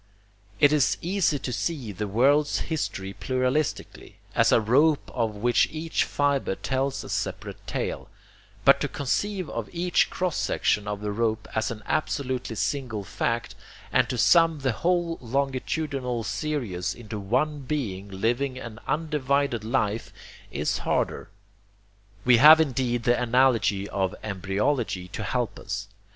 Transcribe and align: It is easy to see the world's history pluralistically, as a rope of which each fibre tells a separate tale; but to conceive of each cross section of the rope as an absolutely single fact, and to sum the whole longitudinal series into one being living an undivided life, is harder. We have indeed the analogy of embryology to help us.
It 0.59 0.73
is 0.73 0.97
easy 1.03 1.37
to 1.37 1.53
see 1.53 1.91
the 1.91 2.07
world's 2.07 2.57
history 2.61 3.13
pluralistically, 3.13 4.15
as 4.33 4.51
a 4.51 4.59
rope 4.59 5.11
of 5.13 5.35
which 5.35 5.67
each 5.71 6.05
fibre 6.05 6.55
tells 6.55 7.03
a 7.03 7.09
separate 7.09 7.67
tale; 7.67 8.09
but 8.65 8.81
to 8.81 8.87
conceive 8.87 9.47
of 9.51 9.69
each 9.71 10.09
cross 10.09 10.37
section 10.37 10.87
of 10.87 11.01
the 11.01 11.11
rope 11.11 11.47
as 11.53 11.69
an 11.69 11.83
absolutely 11.85 12.55
single 12.55 13.03
fact, 13.03 13.53
and 13.93 14.09
to 14.09 14.17
sum 14.17 14.61
the 14.61 14.71
whole 14.71 15.19
longitudinal 15.21 16.23
series 16.23 16.95
into 16.95 17.19
one 17.19 17.59
being 17.59 18.09
living 18.09 18.57
an 18.57 18.79
undivided 18.87 19.63
life, 19.63 20.11
is 20.49 20.79
harder. 20.79 21.29
We 22.25 22.37
have 22.37 22.59
indeed 22.59 23.03
the 23.03 23.21
analogy 23.21 23.87
of 23.87 24.15
embryology 24.23 25.09
to 25.09 25.21
help 25.21 25.59
us. 25.59 25.87